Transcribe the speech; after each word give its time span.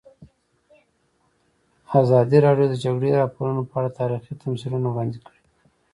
ازادي 2.01 2.37
راډیو 2.45 2.67
د 2.69 2.71
د 2.71 2.75
جګړې 2.83 3.09
راپورونه 3.19 3.61
په 3.69 3.73
اړه 3.79 3.89
تاریخي 3.99 4.33
تمثیلونه 4.43 4.87
وړاندې 4.89 5.19
کړي. 5.25 5.39